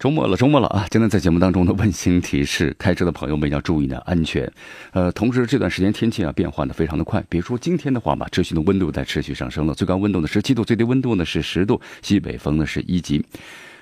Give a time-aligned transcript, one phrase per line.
[0.00, 0.86] 周末了，周末了啊！
[0.90, 4.50] 今天在节目当中的温馨提示：开车的朋友们要注意呢安全。
[4.92, 13.22] 呃，同时这段时间天气啊变化的非常的快，比如说今天的话吧，持续的温度在持续上升了，最高温度呢十七度，最低温度呢是十度，西北风呢是一级。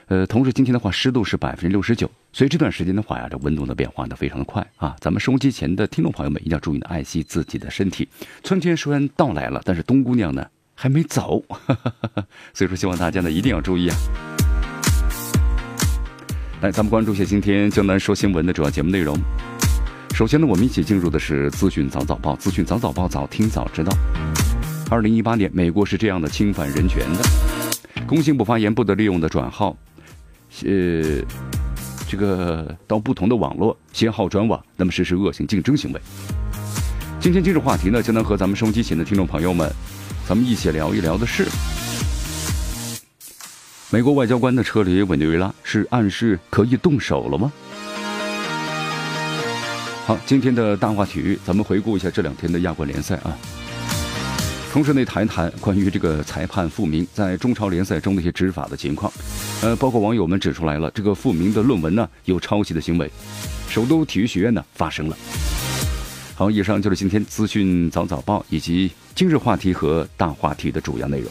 [0.08, 4.96] 呃，同时今天的话湿度是百分之六十九，所以这段时间的话呀，这温度的变化呢非常的快啊！
[4.98, 8.08] 咱们收音机前的听众朋友们一定要注意呢，爱惜自己的身体。
[8.42, 10.44] 春天虽然到来了，但是冬姑娘呢
[10.74, 11.44] 还没走，
[12.52, 13.96] 所以说希望大家呢一定要注意啊。
[16.60, 19.16] 来，咱们关注一下今天江南说新闻的主要节目内容。
[20.12, 23.96] 首先呢，我们一起进入的是资讯早早报，资讯早早报，早听早知道。
[24.90, 29.76] 二零一八年，美国是这样的侵犯人权的：工信部发言不得利用的转号，
[30.64, 31.22] 呃，
[32.08, 36.00] 这个到不同的网络先号转网，那么实施恶性竞争行为。
[37.20, 39.72] 今天今日话题呢，就能和咱们收机前的听众朋友们，
[40.26, 41.46] 咱们一起聊一聊的是。
[43.90, 47.50] 美国外交官的车里委内瑞拉是暗示可以动手了吗？
[50.04, 53.34] 好，今天的大话体育，咱们回顾一下这两天的亚冠联赛啊。
[54.70, 59.10] 同时呢，谈一谈关于这个裁判复明在中超联赛中的一些执法的情况。
[59.62, 63.10] 呃，包括网友们指出来了，这个复明的论文呢有抄袭的行为。
[63.70, 65.16] 首都体育学院呢发生了。
[66.34, 71.30] 好，以上就是今天资讯早早报以及今日话题和大话题的主要内容。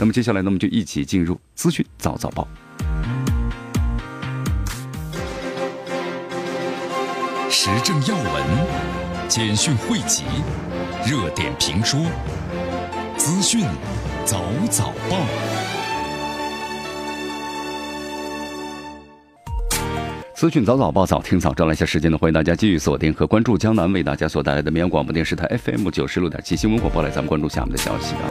[0.00, 2.46] 那么接下来，呢，我们就一起进入资讯早早报，
[7.50, 8.44] 时政要闻、
[9.26, 10.22] 简讯汇集、
[11.04, 12.00] 热点评说、
[13.16, 13.64] 资讯
[14.24, 15.18] 早早报，
[20.36, 21.66] 资讯早早报，早听早知道。
[21.66, 27.02] 来下时间呢，欢迎大家继续锁定和关注江南为大家所带来的绵阳广播电视台 FM 九十六点七新闻广播。
[27.02, 28.30] 来，咱们关注下面的消息啊。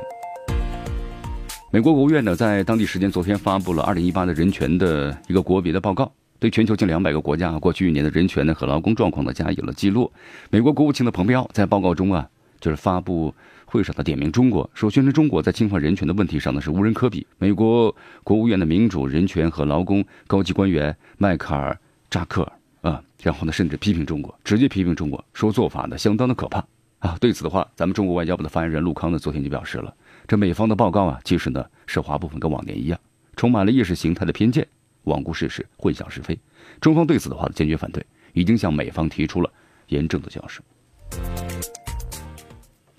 [1.70, 10.10] 美国国务院呢，在当地时间昨天发布了二零一八的人权的一个国别的报告，对全球近两百个国家过去一年的人权呢和劳工状况呢加以了记录。
[10.50, 12.26] 美国国务卿的蓬佩奥在报告中啊，
[12.62, 13.36] 就是发布
[13.66, 17.28] 会上的点名中国，说宣称中国在侵犯人权的问题上呢是无人可比。
[17.38, 21.74] 美国国务院的民主、人权和劳工高级官员迈克尔·
[22.10, 26.64] 扎克尔啊，然后呢甚至批评中国，直接批评中国，说做法呢相当的可怕
[27.00, 27.18] 啊。
[27.20, 29.94] 对此的话，咱们中国外交部的发言人陆康呢昨天就表示了。
[30.28, 33.00] 这美方的报告啊，其实呢，涉华部分跟往年一样，
[33.38, 34.68] 充满了意识形态的偏见，
[35.06, 36.38] 罔顾事实，混淆是非。
[36.82, 39.50] 中方对此的话坚决反对，已经向美方提出了
[39.88, 40.62] 严正的交涉。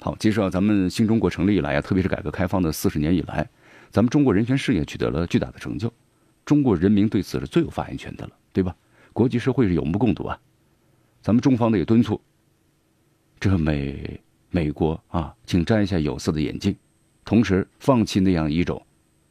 [0.01, 3.47] 好，其实啊，咱们新中国成立以来啊，特别是改革开放的四十年以来，
[3.91, 5.93] 咱们中国人权事业取得了巨大的成就，
[6.47, 8.75] 中国人民对此是最有发言权的了，对吧？
[9.13, 10.41] 国际社会是有目共睹啊，
[11.21, 12.19] 咱们中方呢也敦促，
[13.39, 14.19] 这美
[14.49, 16.75] 美国啊，请摘下有色的眼镜。
[17.29, 18.83] 同时，放弃那样一种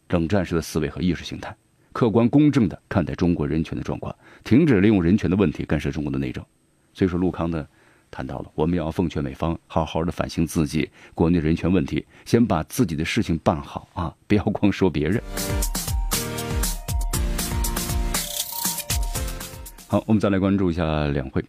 [0.10, 1.58] 冷战式的思维和意识形态，
[1.92, 6.46] 客观公正的看待中国人权的状况，停止利用人权的问题干涉中国的内政。
[6.94, 7.68] 所以说，陆康呢
[8.12, 15.20] 谈到了，我们要奉劝美方好好的反省自己国内人权问题，先把自己的事情办好啊，不要光说别人。
[19.88, 21.44] 好，我们再来关注一下两会。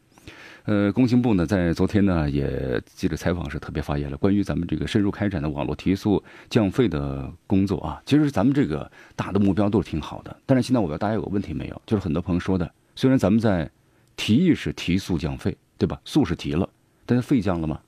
[0.68, 8.02] 呃，工信部呢，在昨天呢，也记者采访时特别发言了，关于咱们这个深入开展的网络提速降费的工作啊。
[8.04, 11.82] 其实咱们这个大的目标都是挺好的，但是现在我要大家有个问题没有？
[11.86, 13.70] 就是很多朋友说的，虽然咱们在
[14.14, 15.98] 提议是提速降费，对吧？
[16.04, 16.68] 速是提了，
[17.06, 17.80] 但是费降了吗？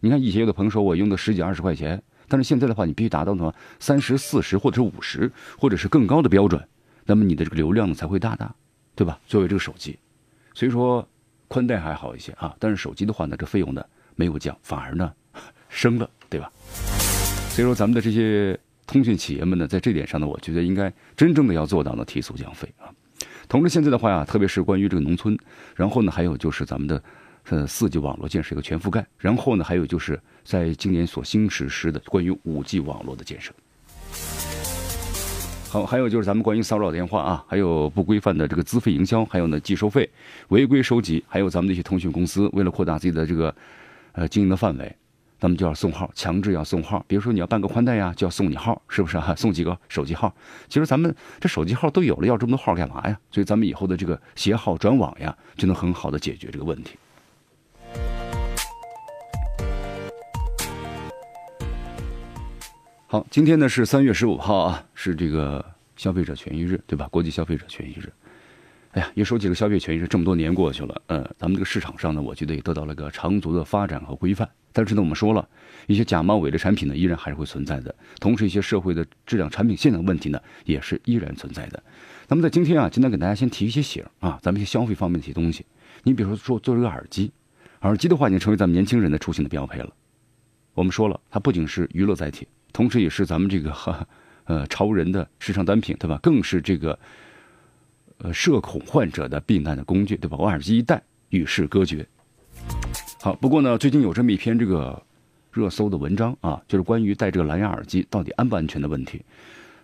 [0.00, 6.62] 你看以前有的朋友说我用的十几二十块钱，但是现在的话，你必须达到什么三十四十或者是五十，或者是更高的标准，
[7.06, 8.54] 那么你的这个流量呢才会大大，
[8.94, 9.18] 对吧？
[9.26, 9.98] 作为这个手机，
[10.52, 11.08] 所以说。
[11.50, 15.12] 宽带还好一些啊，但是手机的话呢，这费用呢没有降，反而呢
[15.68, 16.48] 升了，对吧？
[17.50, 18.56] 所以说咱们的这些
[18.86, 22.86] 通讯企业们呢，在这点上呢，我觉得应该真正的要做到呢提速降费啊。
[23.48, 25.36] 同时现在的话呀，特别是关于这个农村，
[25.74, 27.02] 然后呢还有就是咱们的
[27.48, 33.52] 呃四 G 网络建设一个全覆盖，然后呢还有就是在今年所新实施的关于五 G 网络的建设。
[35.70, 40.10] 好，还有就是咱们关于骚扰电话啊，还有不规范的这个资费营销，还有呢计收费、
[40.48, 43.54] 违规收集，还有咱们那些通讯公司为了扩大自己的这个
[44.10, 44.96] 呃经营的范围，
[45.38, 47.04] 咱们就要送号，强制要送号。
[47.06, 49.32] 比如说你要办个宽带呀，就要送你号，是不是啊？
[49.38, 50.34] 送几个手机号？
[50.68, 53.16] 其实咱们这手机号都有了，要这么多号干嘛呀？
[53.30, 56.96] 所以咱们以后的这个携号转网呀，就能很好的解决这个问题。
[63.12, 65.64] 好，今天呢是三月十五号啊，是这个
[65.96, 67.08] 消费者权益日，对吧？
[67.08, 68.08] 国际消费者权益日。
[68.92, 74.48] 哎呀，一说起这个消费权益日，这么多年过去了，嗯，咱们这个市场上呢，我觉得也得到了个长足的发展和规范。
[74.72, 75.48] 但是呢，我们说了
[75.88, 77.92] 一些假冒伪劣产品呢，依然还是会存在的。
[78.20, 81.82] 同时，一些社会的质量产品线的问题呢，也是依然存在的。
[82.28, 85.66] 那么在今天啊，今天给大家先提一些醒啊，咱们一些消费方面的一些东西。
[86.04, 87.32] 你比如说说做这个耳机，
[87.80, 89.92] 耳机的话已经成为咱们年轻人的出行的标配了。
[90.74, 93.74] 我们说了，它不仅是娱乐载体，同时也是咱们这个
[94.44, 96.18] 呃潮人的时尚单品，对吧？
[96.22, 96.98] 更是这个。
[98.22, 100.36] 呃，社恐患者的避难的工具，对吧？
[100.38, 102.06] 我耳机一戴，与世隔绝。
[103.18, 105.02] 好，不过呢，最近有这么一篇这个
[105.50, 109.24] 热搜的文章啊，就是关于戴这个蓝牙耳机到底安不安全的问题。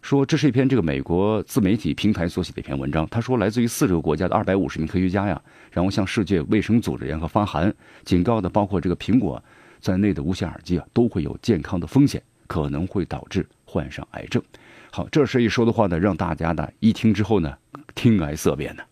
[0.03, 3.09] 说这是一篇这个美国自媒体平台所写的一篇文章。
[3.09, 5.41] 他说，来自于四十个国家的二百五十名科学家呀，
[5.71, 7.75] 然后向世界卫生组织联合发函，
[8.05, 9.43] 警告的包括这个苹果
[9.81, 14.43] 在内的无线耳机啊，都会有健康的风险，可能会导致患上癌症。
[14.91, 17.57] 好，这事一说的话呢，让大家呢一听之后呢。
[17.95, 18.83] 听癌色变呢？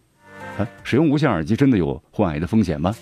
[0.56, 2.94] 啊，使用无线耳机真的有患癌的风险吗？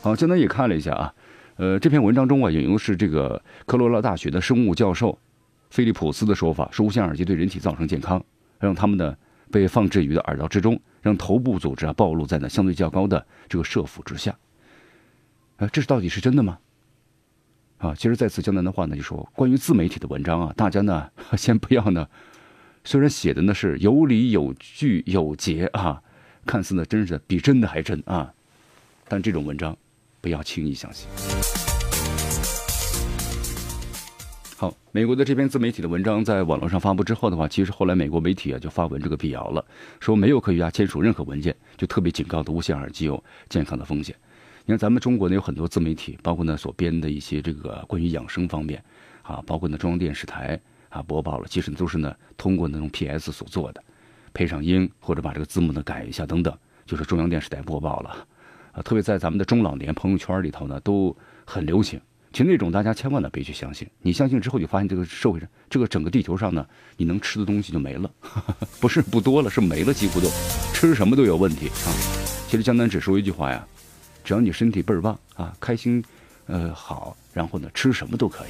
[0.00, 1.14] 好，现在也看了一下啊，
[1.56, 5.16] 呃，这篇文章中啊引用是这个科罗拉大学的生物教授
[5.70, 8.20] 菲利普斯的说法，说无线耳机对人体造成健康，
[8.58, 9.16] 让他们呢
[9.52, 14.36] 被放置于耳道之中，让头部组织啊暴露在呢相对较高的这个射幅之下。
[15.58, 16.58] 啊，这是到底是真的吗？
[17.78, 22.08] 啊，其实在此江南的话呢，就说关于自媒体的文章啊，大家呢 先不要呢。
[22.84, 26.00] 虽然写的呢是有理有据有节啊，
[26.46, 28.32] 看似呢真是比真的还真啊，
[29.08, 29.76] 但这种文章
[30.20, 31.08] 不要轻易相信。
[34.56, 39.62] 好，美国的这篇自媒体的文章在网络上发布之后的话，其实后来美国媒体啊就发文这个辟谣了，
[40.00, 44.16] 说没有科学家签署任何文件，就特别警告的无线耳机有健康的风险。
[44.68, 48.82] 你看咱们中国呢有很多自媒体，包括呢所编的一些这个关于养生方面
[49.22, 50.60] 啊，包括呢中央电视台。
[50.88, 53.82] 啊，播报了，其实都是呢通过那种 PS 所做的，
[54.32, 58.26] 配上音或者把这个字幕呢改一下等等，就是中央电视台播报了。
[58.72, 61.14] 啊，特别在咱们的中老年朋友圈里头呢都
[61.44, 62.00] 很流行。
[62.32, 66.66] 其实那种大家千万呢别去相信，你相信之后就发现这个社会上，这个整个地球上呢，
[66.96, 68.10] 你能吃的东西就没了，
[68.80, 70.28] 不是不多了，是没了，几乎都
[70.72, 71.92] 吃什么都有问题啊。
[72.48, 73.66] 其实江南只说一句话呀，
[74.26, 76.02] 只要你身体倍儿棒啊，开心，
[76.46, 78.48] 呃好，然后呢吃什么都可以。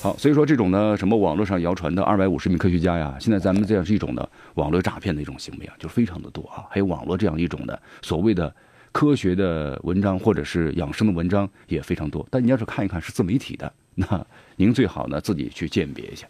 [0.00, 6.64] 好，所以说这种呢，什么网络上谣传的二百五十名科学家呀，现在咱们这样是一种的网络诈骗的一种行为啊，就非常的多啊。
[6.70, 8.54] 还有网络这样一种的所谓的
[8.92, 12.24] 科学的文章或者是养生的文章也非常多。
[12.30, 16.28] 但你要是看一看是自媒体的，那您最好呢自己去鉴别一下。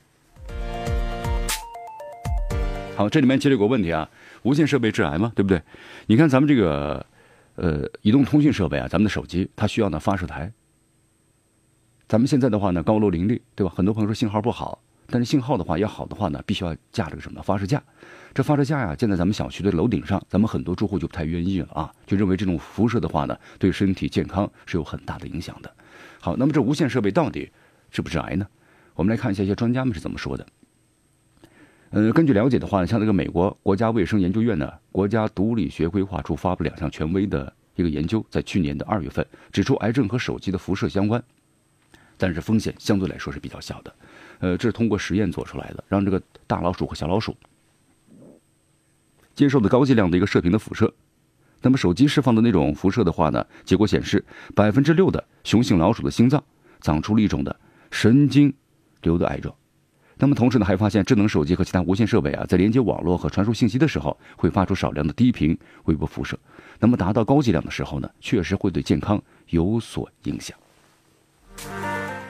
[2.96, 4.08] 好，这里面接着有个问题啊，
[4.44, 5.30] 无线设备致癌吗？
[5.36, 5.60] 对不对？
[6.06, 7.04] 你看咱们这个
[7.60, 10.50] 呃移动通讯设备啊，咱们的手机它需要呢发射台。
[12.08, 13.72] 咱们现在的话呢，高楼林立，对吧？
[13.76, 17.82] 很多朋友说信号不好，但是信号的话要好的话呢，必须要架这个什么发射架。
[18.32, 25.70] 这发射架呀，建在咱们小区的楼顶上，咱们很多住户就不太愿意了啊，就认为这种辐射的话呢，对身体健康是有很大的影响的。
[26.18, 27.50] 好，那么这无线设备到底
[27.90, 28.46] 致不致癌呢？
[28.94, 30.46] 我们来看一下一些专家们是怎么说的。
[31.90, 41.22] 呃，根据了解的话呢，像这个美国国家卫生研究院呢，国家毒理学规划处发布两项权威的一个研究，在去年的二月份指出，癌症和手机的辐射相关。
[42.16, 43.94] 但是风险相对来说是比较小的，
[44.40, 47.34] 呃，这是通过实验做出来的，让这个大老鼠和小老鼠
[49.34, 50.92] 接受的高剂量的一个射频的辐射，
[51.62, 56.44] 那么手机释放的那种辐射的话呢，结果显示百分之六的雄性老鼠的心脏
[56.80, 57.58] 长出了一种的
[57.90, 58.52] 神经
[59.00, 59.50] 瘤的癌症，
[60.20, 66.38] 那么同时呢，还发现智能手机和其他无线设备啊，在连接网络和传输信息的时候，会发出少量的低频微波辐射，
[66.78, 70.54] 那么达到高剂量的时候呢，确实会对健康有所影响。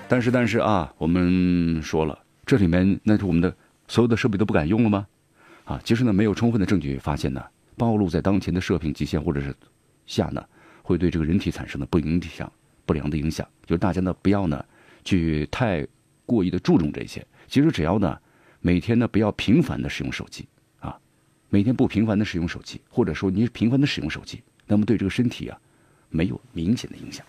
[0.09, 2.16] 但是，但是啊，我们说了，
[2.47, 3.52] 这里面那是我们的
[3.88, 5.06] 所有的设备都不敢用了吗？
[5.64, 7.44] 啊，其实呢，没有充分的证据发现呢，
[7.76, 9.52] 暴露在当前的射频极限或者是
[10.06, 10.40] 下呢，
[10.82, 12.50] 会对这个人体产生的不影响
[12.87, 13.44] 不良的影响。
[13.66, 14.64] 就是大家呢，不要呢
[15.04, 15.85] 去太
[16.25, 17.26] 过于的注重这些。
[17.50, 18.16] 其实只要呢，
[18.61, 20.47] 每天呢不要频繁的使用手机
[20.78, 20.97] 啊，
[21.49, 25.59] 每天不频繁的使用手机，或者说你频繁的使用手机，那么对这个身体啊，
[26.11, 27.26] 没有明显的影响。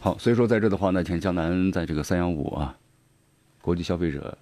[0.00, 2.76] 好，所以说在这的话呢，像江南在这个三幺五啊，
[3.60, 4.36] 国际消费者，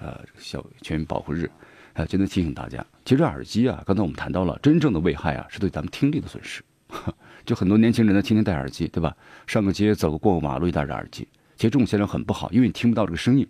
[0.00, 1.50] 呃，消全民保护日，
[1.94, 6.62] 啊，就能提醒大家，其实耳机啊，刚才我们谈到了，真正的危害啊，是对咱们听力的损失。
[7.46, 9.16] 就很多年轻人呢，天天戴耳机，对吧？
[9.46, 13.46] 上个街走个过马路，也戴着耳机，其实这种现象很不好，因为你听不到这个声音。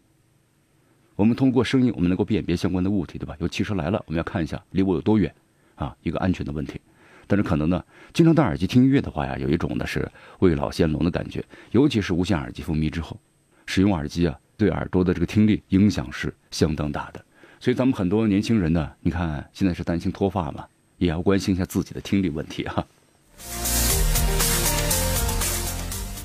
[1.17, 3.35] 我们通过声音，我们能够辨别相关的物体，对吧？
[3.41, 5.35] 有汽车来了，我们要看一下离我有多远，
[5.75, 6.81] 啊，一个安全的问题。
[7.27, 13.19] 但是可能呢，经常戴耳机听音乐的话呀，有一种呢是未老先聋的感觉，尤其是无线耳机风靡之后，
[13.67, 17.25] 使用耳机啊，对耳朵的这个听力影响是相当大的。
[17.63, 20.65] 所以咱们很多年轻人呢，你看现在是担心脱发嘛，
[20.97, 22.87] 也要关心一下自己的听力问题啊。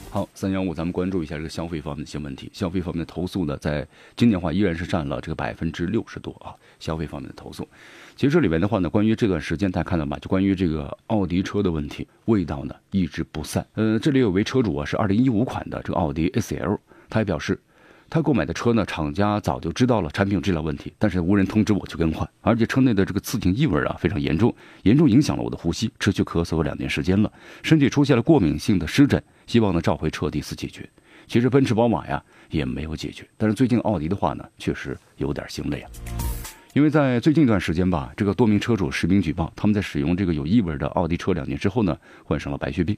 [0.09, 2.49] 好，三幺五，咱们关注一下这个消费方面的一些问题。
[2.53, 6.55] 消费方面的投诉呢，在今年话依然是占了这个百分之六十多啊。
[6.79, 7.67] 消费方面的投诉，
[8.15, 13.67] 其实这里面的话呢，关于这段时间大家看到吧，就关于这个奥迪车的问题，味道呢一直不散。
[13.73, 17.59] 呃，这里有位车主啊，是二零一五款的这个奥迪 A 4 L，他也表示。
[18.09, 27.31] 他购买的车呢，厂家早就知道了产品质量问题，但是无人通知我去更换，而且车内的这个刺激异味啊非常严重，严重影响了我的呼吸，持续咳嗽了两年时间了，
[27.63, 30.87] 身体出现了过敏性的湿疹，希望呢召回车第一次解决。
[31.27, 35.89] 其实奔驰宝马呀也没有解决，但是最近奥迪的话呢确实有点心累啊，
[36.73, 42.95] 因为在最近一段时间吧，这个多名车主实名举报，他们在使用这个有异味的奥迪车两年之后呢，患上了白血病。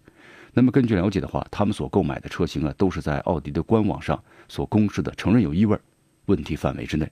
[0.54, 5.78] 那么根据了解的话，他们所购买的车型啊，都是在奥迪的官网上所公示的承认有异味
[6.26, 7.10] 问题范围之内。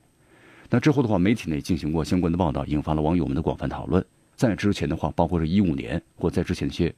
[0.69, 4.03] 那之后的话，媒体内进行过相关的报道，引发了网友们的广泛讨论。
[4.35, 6.93] 在之前的话，包括是一五年或在之前一些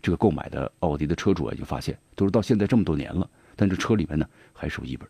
[0.00, 5.02] 这个购买的奥迪的车主啊，就发现都是到现在这么多年了，但这车里面呢还是有异味。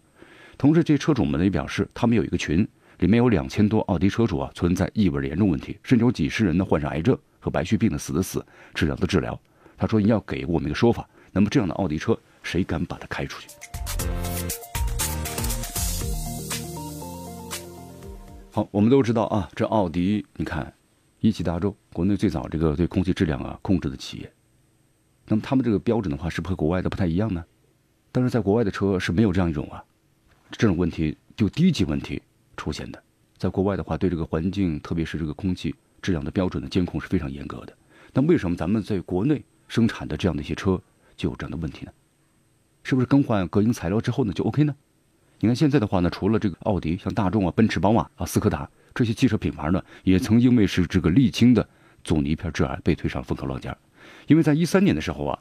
[0.59, 2.67] 同时，这些车主们呢也表示，他们有一个群，
[2.99, 8.45] 里面有两千多奥迪车主啊存在异味的严重问题，甚至有几十人呢患上癌症和白血病的死的死，
[8.75, 9.39] 治疗的治疗。
[9.79, 13.49] 他说：“你要给我们一个说法，那么这样的奥迪车，谁敢把它开出去？”
[18.51, 20.73] 好，我们都知道啊，这奥迪，你看，
[21.21, 24.33] 一汽大众，国内最早这个对空气质量啊控制的企业，
[25.27, 27.45] 那么他们这个标准的话，是不是和国外的不太一样呢？
[28.11, 29.85] 但是在国外的车是没有这样一种啊，
[30.53, 32.23] 这种问题就低级问题
[32.57, 33.03] 出现的。
[33.37, 37.77] 在国外的话，对这个环境，特别是这个空气质量的标准的监控是非常严格的。
[38.15, 39.45] 那为什么咱们在国内？
[39.69, 40.81] 生产的这样的一些车
[41.17, 41.93] 就有这样的问题呢？
[42.83, 44.75] 是不是更换隔音材料之后呢就 OK 呢？
[45.41, 51.69] 你看现在的话呢，除了这个奥迪、像大众啊、奔驰、宝马啊、斯柯达这些汽车品牌呢，也曾因为是这个沥青的
[52.05, 53.77] 阻尼片致癌被推上风口浪尖。
[54.29, 55.39] 因为在一三年的时候啊，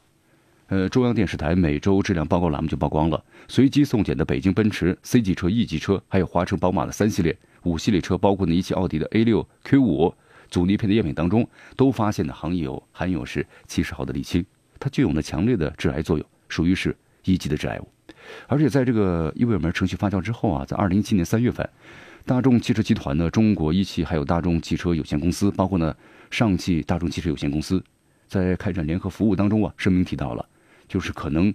[0.66, 10.12] 呃，中央电视台每周质量报告栏目就曝光了随机送检的北京奔驰 C 级车、E 级车，还有华晨宝马的三系列、五系列车，包括呢一汽奥迪的 A 六、Q 五。
[10.50, 14.44] 阻尼片的样品当中都发现的含有含有是七十毫的沥青，
[14.78, 17.88] 它具有呢强烈的致癌作用，属于是一级的致癌物。
[18.46, 21.68] 而且在这个异味门程序发酵之后啊，在二零一七年三月份，
[22.24, 25.94] 大众汽车集团呢、中国一汽还有大众汽车有限公司，包括呢
[26.30, 27.82] 上汽大众汽车有限公司，
[28.26, 30.44] 在开展联合服务当中啊，声明提到了，
[30.88, 31.52] 就是可能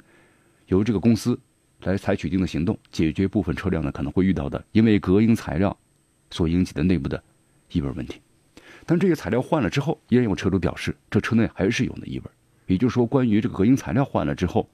[0.68, 1.38] 由这个公司
[1.82, 5.76] 来采取一定的行动，解决部分车辆呢可能会遇到的因为隔音材料
[6.30, 7.22] 所引起的内部的
[7.72, 8.22] 异味问题。
[8.86, 12.26] 但这些材料换了之后，依然有车主表示，这车内还是有那异味。
[12.68, 14.70] 也就是说，关于这个隔音材料换了之后，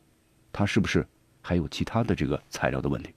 [0.52, 1.06] 它是不是
[1.42, 3.12] 还有其他的这个材料的问题？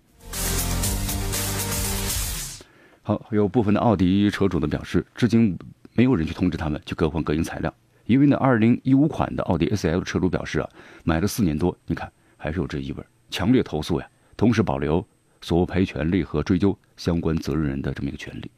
[3.02, 5.58] 好，有部分的奥迪车主呢表示，至今
[5.94, 7.74] 没有人去通知他们去更换隔音材料，
[8.06, 10.68] 因为呢，二零一五款的奥迪 S L 车主表示啊，
[11.04, 15.04] 买了四年多，你看还是有这异味，强烈投诉呀，同时保留
[15.40, 18.50] 索赔权利和追究相关责任人的这么一个权利。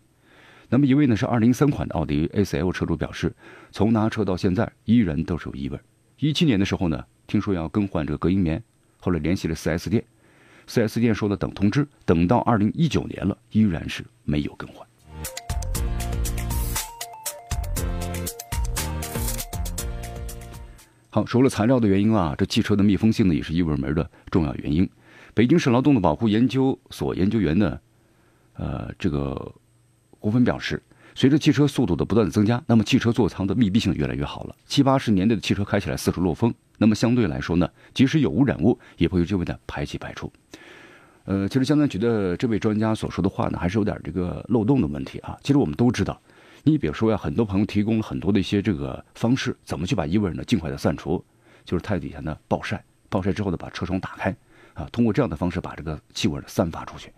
[0.73, 3.31] 那么一位呢是二零一三款的奥迪 A4L 车主表示，
[3.73, 5.79] 从拿车到现在依然都是有异味。
[6.19, 8.65] 一七年的时候呢，听说要更换这个隔音棉，
[8.99, 10.03] 后来联系了 4S 店
[10.67, 14.89] ，4S 店说了等通知，等到二零一九年了，依然是没有更换。
[21.11, 24.89] 好，除了材料的原因啊，这汽车的密封性呢也是异味门的重要原因。
[25.35, 27.79] 北京市劳动的保护研究所研究员呢，
[28.55, 29.55] 呃，这个。
[30.23, 30.81] 股份表示，
[31.17, 34.55] 随着汽车速度的不断的增加，那么汽车座舱的密闭性越来越好了。
[34.67, 40.33] 七八十年代的汽车开起来四处漏风，那么相对来说呢，即使有污染物，也不会这么的排气排出。
[41.25, 45.37] 呃，其实江南觉得这位专家所说的话呢，还是有点这个漏洞的问题啊。
[45.43, 46.21] 其实我们都知道，
[46.63, 51.25] 你比如说呀，很多朋友提供了很多的一些这个方式，怎么去把异味呢尽快的散除，
[51.65, 54.31] 就是太阳底下呢暴晒，暴晒之后呢把车窗打开，
[54.75, 57.13] 啊，通过这样的方式把这个气味呢散发出去。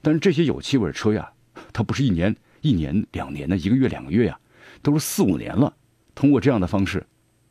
[0.00, 1.28] 但是这些有气味的车呀。
[1.72, 4.38] 它不是一年、一年、两年的，一个月、两个月呀，
[4.82, 5.72] 都是四五年了。
[6.14, 7.04] 通过这样的方式，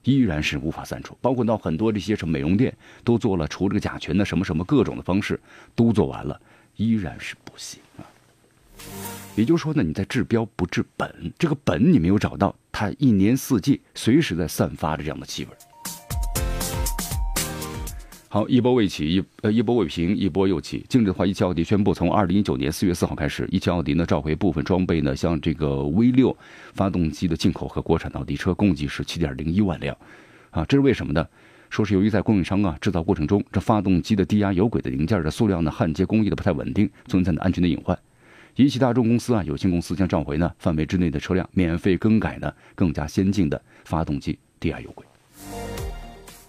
[0.03, 1.17] 依然是无法散除。
[1.21, 5.39] 包括到很多这些什么美容店都做了除这个甲醛的什么什么各种的方式，
[5.75, 6.39] 都做完了，
[6.77, 8.07] 依然是不行啊。
[9.35, 15.51] 也就是说呢，你在治标不治本，这个本你没有找到，它一年四季随时在散发着这样的气味。
[18.33, 20.83] 好，一波未起，一呃一波未平，一波又起。
[20.89, 26.35] 近日的话，一汽奥迪宣布，从二零一九年四月四号开始，一汽奥迪呢召回部分装备呢，像这个 V 六
[26.73, 29.95] 发动机的进口和国产奥迪车，共计是七点零一万辆。
[30.49, 31.23] 啊，这是为什么呢？
[31.69, 37.95] 说是由于在供应商啊制造过程中，这发动机的低压油轨的零件的塑料呢焊接工艺的不太稳定，存在的安全的隐患。
[38.55, 45.05] 一汽大众公司啊有限公司将召回呢范围之内的车辆免费更改呢更加先进的发动机低压油轨。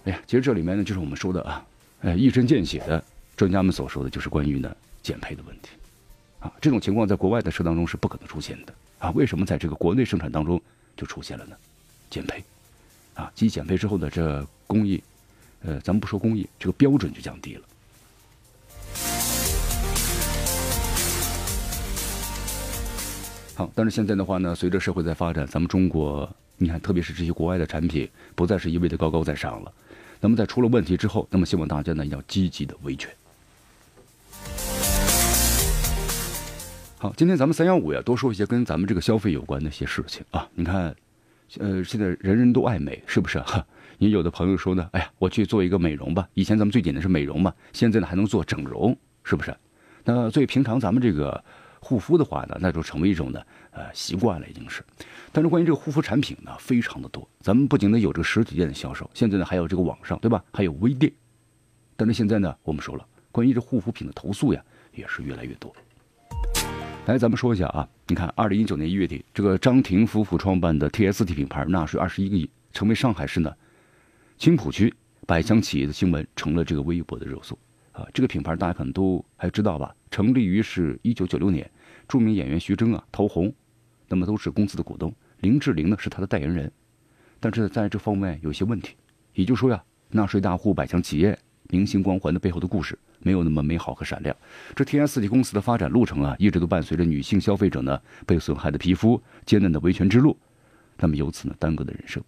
[0.04, 1.62] 哎呀，其实这里面呢就是我们说的啊，
[2.04, 3.02] 呃一针见血的
[3.34, 5.70] 专家们所说的就是关于呢减配的问题。
[6.38, 10.60] 啊，这种情况在国外的车当中是不可能出现的啊，为什么在这个国内生产当中
[10.94, 11.56] 就出现了呢？
[12.10, 12.44] 减配，
[13.14, 15.02] 啊，机减配之后的这工艺。
[15.62, 17.62] 呃，咱们不说工艺，这个标准就降低了。
[23.54, 29.72] 好，但是现在的话呢，随着社会在发展，咱们中国，你看，特别是这些国外的产品，不再是一味的高高在上了。
[30.24, 33.10] 那么在出了问题之后，那么希望大家呢要积极的维权。
[36.96, 40.48] 好，今天咱们三幺五呀，多说一些跟咱们这个消费有关的一些事情啊。
[40.54, 40.96] 你看，
[41.58, 43.38] 呃，现在人人都爱美，是不是？
[43.40, 43.62] 哈。
[44.00, 46.26] 你有的朋友说呢，哎呀，我去做一个美容吧。
[46.32, 49.54] 以前咱们最简单是美容嘛，现在呢还能做整容，是不是？
[50.04, 51.44] 那最平常咱们这个
[51.84, 54.82] 护肤的话呢，那就成为一种呢呃习惯了，已经是。
[55.30, 57.28] 但是关于这个护肤产品呢，非常的多。
[57.40, 60.42] 咱们不仅呢有这个实体店的销售，现在呢还有这个网上，对吧？
[60.52, 61.12] 还有微店。
[61.96, 64.64] 但是现在呢，我们说了，关于这护肤品的投诉呀，
[64.94, 65.70] 也是越来越多。
[67.06, 73.52] 来，咱们说一下啊，你看，二零一九年一月底，这个张庭夫妇创办的 TST 品牌纳税二十一个亿，成为上海市呢。
[74.38, 74.92] 青浦区
[75.26, 77.56] 百强企业的新闻成了这个微博的热搜
[77.92, 78.06] 啊！
[78.12, 79.94] 这个品牌大家可能都还知道吧？
[80.14, 81.68] 成立于是一九九六年，
[82.06, 83.52] 著名演员徐峥啊、陶虹，
[84.06, 86.70] 那么都是公司的股东，林志玲呢是他的代言人。
[87.40, 88.94] 但是在这方面有些问题，
[89.32, 91.36] 也就是说呀，纳税大户、百强企业、
[91.68, 94.36] 明星光环的背后的故事没有那么美好和闪亮。
[94.76, 100.38] 这 TST 公司的发展路程啊，一直都伴随着女性消费者呢被损害的皮肤、艰难的维权之路，
[100.98, 102.22] 那么由此呢耽搁的人生。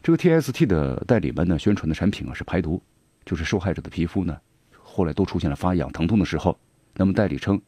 [0.00, 2.80] 这个 TST 的代理们呢，宣传的产品啊是排毒，
[3.24, 4.38] 就是受害者的皮肤呢，
[4.80, 6.56] 后来都出现了发痒、疼痛的时候，
[6.96, 7.60] 那么代理称，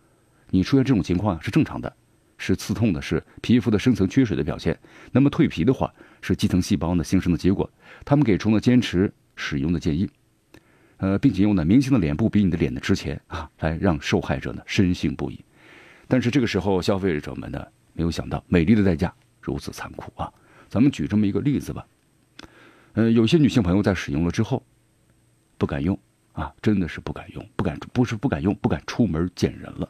[0.50, 1.94] 你出现这种情况是正常的，
[2.38, 4.78] 是刺痛的，是皮肤的深层缺水的表现。
[5.12, 7.70] 那么蜕皮的话，是基层细胞呢新生的结果。
[8.04, 10.08] 他们给出了坚持使用的建议，
[10.96, 15.44] 呃，并且用呢明星的脸部比你的脸的值钱啊，来让受害者呢深信不疑。
[16.06, 19.12] 但是这个时候，消费者们呢没有想到，美丽的代价
[19.42, 20.32] 如此残酷啊！
[20.70, 21.86] 咱们举这么一个例子吧。
[22.94, 24.64] 呃，有些女性朋友在使用了之后，
[25.58, 25.98] 不敢用
[26.38, 29.88] 啊，真的是不敢用，不敢不是不敢用，不敢出门见人了。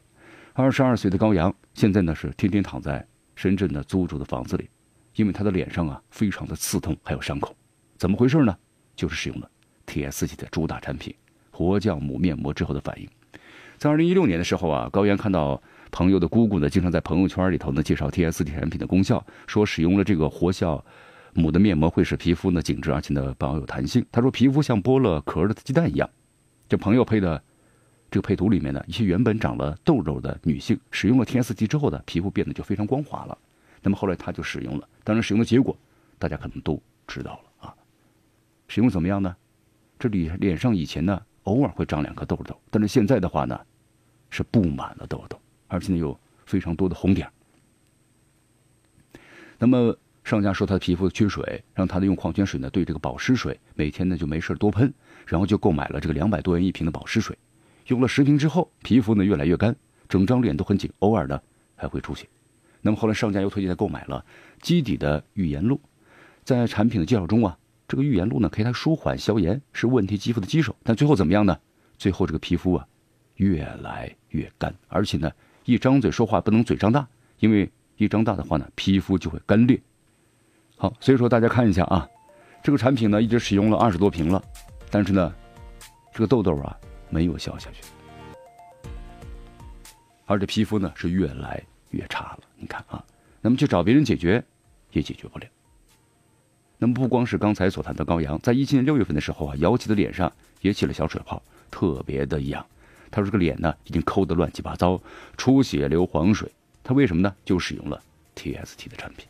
[0.55, 3.07] 二十二岁的高阳现在呢是天天躺在
[3.37, 4.67] 深圳的租住的房子里，
[5.15, 7.55] 因为他的脸上啊非常的刺痛，还有伤口，
[7.99, 8.57] 怎么回事呢？
[8.97, 9.51] 就是使用了
[9.87, 11.15] TST 的主打产品
[11.51, 13.07] 活酵母面膜之后的反应。
[13.77, 20.83] 在二零一六年的时候啊，高阳看到朋友的姑姑呢经常在朋友圈里头呢介绍 TST 产品的功效，说使用了这个活酵。
[21.35, 24.05] 母的面膜会使皮肤呢紧致而且呢保有弹性。
[24.11, 26.09] 他说皮肤像剥了壳的鸡蛋一样。
[26.69, 27.43] 这朋友配的
[28.11, 33.39] 这个配图里面呢，一些原本长了痘痘的女性使用了 TST 之后的皮肤变得就非常光滑了。
[33.83, 35.77] 那么后来他就使用了，当然使用的结果
[36.19, 37.75] 大家可能都知道了啊。
[38.69, 39.35] 使用怎么样呢？
[39.99, 43.59] 这里脸上以前呢偶尔会长两颗痘痘，但是现在的话呢
[44.31, 47.31] 是布满了痘痘，而且呢有非常多的红点。
[49.59, 49.97] 那么。
[50.29, 54.93] 商家说他的皮肤缺水，让他呢用矿泉水呢兑这个保湿水，每天呢就没事多喷，
[55.27, 57.35] 然后就购买了这个两百多元一瓶的保湿水，
[57.87, 59.75] 用了十瓶之后，皮肤呢越来越干，
[60.07, 61.41] 整张脸都很紧，偶尔呢
[61.75, 62.29] 还会出血。
[62.83, 64.23] 那么后来商家又推荐他购买了
[64.61, 65.81] 基底的玉颜露，
[66.45, 67.57] 在产品的介绍中啊，
[67.88, 71.59] 这个玉颜露呢可以它舒缓消炎，是问题肌肤的基手，但最后怎么样呢？
[71.97, 72.87] 最后这个皮肤啊
[73.37, 75.33] 越来越干，而且呢
[75.64, 79.81] 一张嘴说话不能嘴张大，因为一张大的话呢皮肤就会干裂。
[80.81, 82.09] 好，所以说大家看一下啊，
[82.62, 84.41] 这个产品呢一直使用了二十多瓶了，
[84.91, 85.35] 但是呢，
[86.12, 86.79] 这个痘痘啊
[87.11, 87.83] 没有消下去，
[90.25, 91.61] 而且皮肤呢是越来
[91.91, 92.38] 越差了。
[92.57, 93.05] 你看啊，
[93.41, 94.43] 那么去找别人解决
[94.93, 95.47] 也解决不了。
[96.79, 102.64] 那么不光是刚才所谈的高阳，在一七年六月份的时候啊，姚琦的脸上也起了小水泡，特别的痒。
[103.11, 105.01] 他说这个脸呢已经抠得乱七八糟，
[105.37, 106.49] 出血流黄水。
[106.85, 107.35] 他为什么呢？
[107.45, 108.01] 就使用了
[108.37, 109.27] TST 的产品。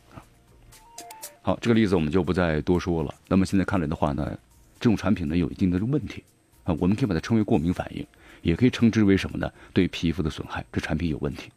[1.41, 3.15] 好，这个例子我们就不再多说了。
[3.27, 4.37] 那么现在看来的话呢，
[4.79, 6.23] 这种产品呢有一定的问题
[6.63, 8.05] 啊，我们可以把它称为过敏反应，
[8.41, 9.51] 也可以称之为什么呢？
[9.73, 11.49] 对皮肤的损害，这产品有问题。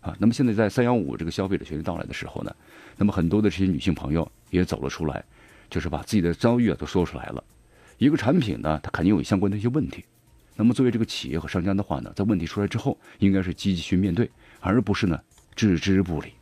[0.00, 0.14] 啊。
[0.18, 2.54] 那么现在在三幺五这个消费者节日到来的时候呢，
[2.96, 5.24] 那么很多的这些女性朋友也走了出来，
[5.70, 7.42] 就是把自己的遭遇啊都说出来了。
[7.96, 10.04] 一个产品呢，它肯定有相关的一些问题。
[10.56, 15.18] 那么作为这个企业和商家的话呢，在问题出来之后，应该是积极去面对，而不是呢
[15.56, 16.32] 置之不理。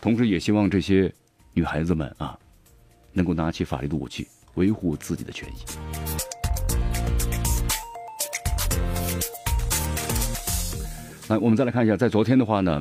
[0.00, 1.12] 同时，也希望这些
[1.56, 2.38] 女孩子们啊，
[3.14, 5.54] 能够拿起法律的武器，维护自己的权益。
[11.28, 12.78] 来，我们再来看一下，在昨天的话呢，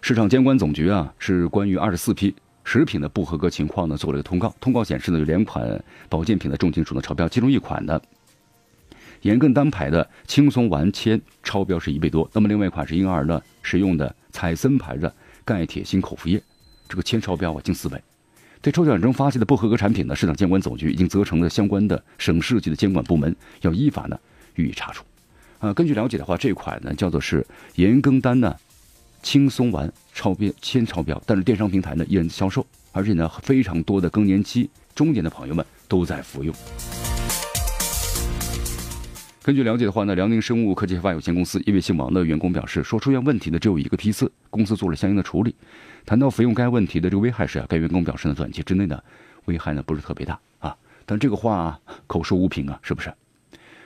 [0.00, 2.34] 市场监管总局啊是关于二十四批
[2.64, 4.54] 食品的不合格情况呢做了一个通告。
[4.58, 8.00] 通告显示呢，有两款保健品的重金属的超标，其中一款呢。
[9.20, 16.42] 盐更单牌的轻松丸铅超标是一倍多，那么另外一款是婴儿呢使用的彩森牌的钙铁锌口服液，
[16.92, 17.98] 这个铅超标啊近四倍。
[18.60, 24.20] 对抽奖中发现的不合格产品呢，市场监管总局已经责成了相关的省市级的监管部门要依法呢
[24.56, 25.02] 予以查处。
[25.58, 27.44] 啊，根据了解的话，这款呢叫做是
[27.76, 28.54] 盐更丹呢
[29.22, 36.54] 轻松丸超标铅超标，但是电商平台呢依然销售，而且呢非常多的更年期中年的朋友们都在服用。
[39.44, 45.52] 根据了解的话呢，辽宁生物科技开发有限公司一位姓王的员工表示，说出现问题的只有一个批次，公司做了相应的处理。
[46.06, 49.02] 谈到服用该问题的这个危害时啊，该员工表示呢，短期之内呢，
[49.46, 50.76] 危害呢不是特别大啊。
[51.04, 51.76] 但这个话
[52.06, 53.12] 口说无凭啊，是不是？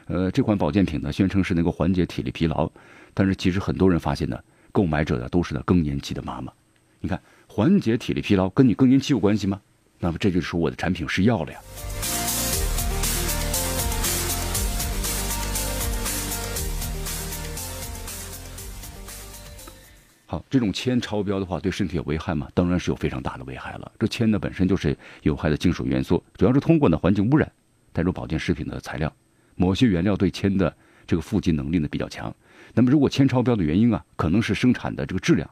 [0.08, 2.70] 呃，这款保健品呢，宣称是能够缓解体力疲劳，
[3.14, 4.38] 但是其实很多人发现呢，
[4.72, 6.52] 购买者呢都是呢更年期的妈妈。
[7.00, 9.58] 你看，缓解体力疲劳跟你更年期有关系吗？
[9.98, 11.58] 那么这就是说我的产品是药了呀。
[20.28, 22.48] 好，这种铅超标的话，对身体有危害吗？
[22.52, 23.92] 当然是有非常大的危害了。
[23.96, 27.50] 这铅呢本身就是有害的金属元素，主要是通过呢环境污染
[27.92, 29.12] 带入保健食品的材料。
[29.54, 32.34] 某些原料对铅的这个富集能力呢比较强。
[32.74, 35.48] 那么如果铅超标的原因啊，可能是生产的这个质量、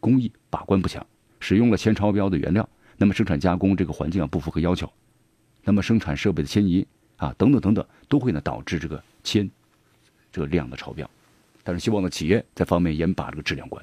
[0.00, 1.06] 工艺把关不强，
[1.38, 4.92] 使用了铅超标的原料，那么生产加工这个环境啊不符合要求，
[5.62, 6.84] 那么生产设备的迁移
[7.16, 9.48] 啊等等等等，都会呢导致这个铅
[10.32, 11.08] 这个量的超标。
[11.62, 13.82] 但是希望呢企业在方面严把这个质量关。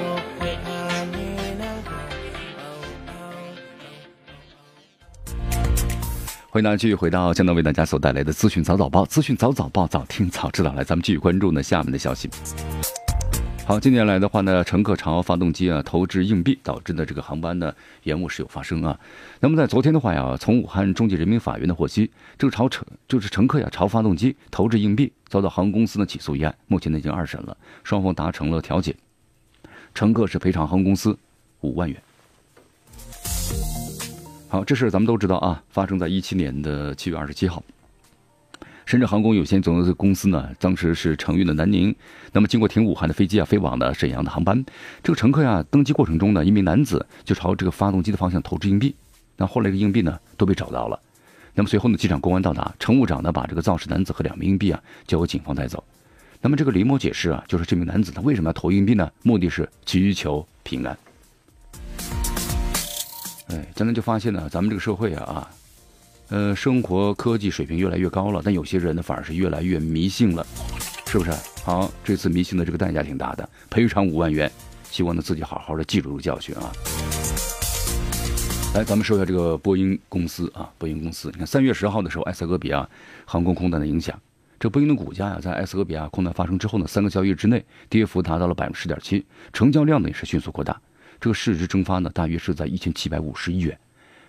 [6.53, 10.73] 欢迎大家继续回到江南为大家所带来的资讯早早报，资讯早早报，早听早知道。
[10.73, 12.29] 来，咱们继续关注呢下面的消息。
[13.65, 18.99] 好，近年来的话呢，乘客朝发动机啊投掷硬币，导致的这个航班呢延误时有发生啊。
[19.39, 28.93] 那么在昨天的话呀，从武汉中级人民法院的获悉，这个朝乘就是乘客呀朝发动机投掷硬币，遭到航空公司呢起诉一案，目前呢已经二审了，双方达成了调解，
[29.95, 31.17] 乘客是赔偿航空公司
[31.61, 31.97] 五万元。
[34.51, 37.63] 好，这事儿咱们都知道啊，发生在一七年的七月二十七号。
[38.85, 41.95] 深圳航空有限责任公司呢，当时是承运的南宁，
[42.33, 44.61] 那么经过停武汉的飞机啊，飞往了沈阳的航班。
[45.01, 48.93] 这个乘客呀，登机过程中呢，一名男子就朝这个发动机的方向投掷硬币，
[49.37, 50.99] 那后来这个硬币呢都被找到了。
[51.53, 55.81] 那么随后呢，机场公安到达，乘务长呢把这个肇事男子和两名硬币啊交给警方带走。
[56.41, 59.09] 那么这个李某解释啊，就是这名男子他为什么要投硬币呢？
[59.23, 60.97] 目的是祈求平安。
[63.51, 65.51] 哎，咱们就发现呢，咱们这个社会啊啊，
[66.29, 70.45] 呃，生活科技水平越来越高了，但有些人呢反而是越来越迷信了，
[71.05, 71.31] 是不是？
[71.63, 74.49] 好，这次迷信的这个代价挺大的，赔偿五万元，
[74.89, 76.71] 希望呢自己好好的记住教训啊。
[78.73, 82.87] 来，咱们说一下这个波音公司啊，波音公司，你看三月十号的时候，埃塞俄比亚
[83.25, 84.17] 航空空难的影响，
[84.57, 90.79] 这波音的股价呀，在埃塞俄比亚空难发生之后呢，三个交易日之内跌幅达到了百分之十点七，成交量呢也是迅速扩大。
[91.21, 93.79] 这个市值蒸发呢，大约是在一千七百五十亿元。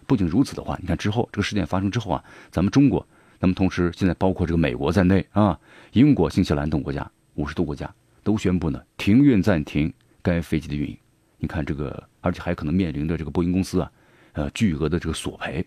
[0.06, 3.04] 不仅如此的话，你看之后这个事件发生之后啊，咱们中国，
[3.40, 5.58] 那么同时现在包括这个美国在内啊，
[5.92, 7.90] 英国、新西兰等国家五十多国家
[8.22, 10.98] 都宣布呢停运暂停该飞机的运营。
[11.38, 13.90] 你看这个，而且还可能面临着这个波音公司啊，
[14.34, 15.66] 呃巨额的这个索赔。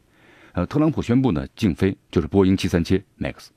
[0.52, 3.48] 呃，特朗普宣布呢禁飞就是波音七三七 MAX。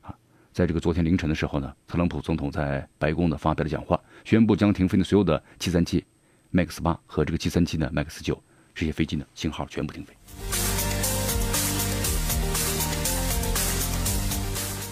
[0.00, 0.12] 啊，
[0.52, 6.04] 在这个昨天凌晨的时候呢，特朗普总统在白宫呢发表了讲话，宣布将停飞的所有的七三七。
[6.52, 8.42] MAX 八和这个七三七呢，MAX 九
[8.74, 10.14] 这些飞机呢，型号全部停飞。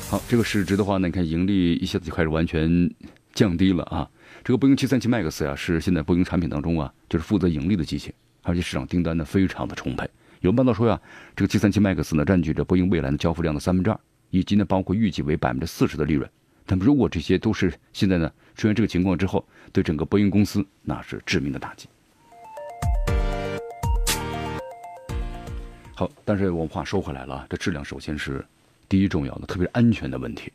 [0.08, 2.90] 好，这个市值的话呢，你看盈利一下子就开始完全
[3.32, 4.08] 降低了啊。
[4.44, 10.08] 这个波音737 MAX 呀，是现在波音产品当中啊，就是负责盈利的机型，而且市场订单呢非常的充沛。
[10.40, 11.00] 有报道说呀，
[11.34, 13.98] 这个737 MAX 呢占据着波音未来的交付量的三分之二，
[14.30, 16.30] 以及呢包括预计为百分之四十的利润。
[16.68, 21.88] 那么如果这些都是现在呢出现这个情况之后，对整个波音公司那是致命的打击。
[25.94, 28.44] 好，但是我们话说回来了，这质量首先是
[28.88, 30.52] 第一重要的，特别是安全的问题。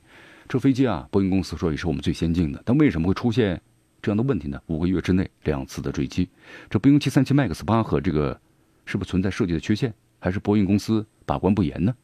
[0.48, 3.60] 这飞机啊，波音公司说也是我们最先进的，但为什么会出现
[4.02, 4.62] 这样的问题呢？
[4.68, 6.28] 五个月之内两次的坠机，
[6.70, 8.38] 这波音737 MAX 八和这个
[8.86, 11.96] 是不是存在设计的缺陷，还是波音公司把关不严呢？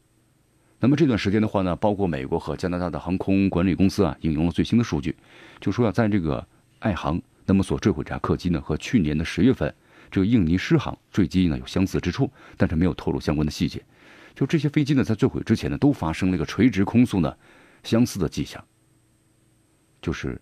[0.80, 5.16] 那么这段时间的话呢，包括美国和加拿大的航空管理公司啊，引用了最新的数据，
[5.60, 6.48] 就说要在这个
[6.80, 9.74] 爱航那么所坠毁这架客机呢，和去年的十月份。
[10.10, 13.84] 这个印尼狮航坠机呢有相似之处，但是没有透露相关的细节。
[14.34, 17.36] 就这些飞机呢，在坠毁之前呢，都发生了一个垂直空速呢
[17.84, 18.64] 相似的迹象，
[20.02, 20.40] 就是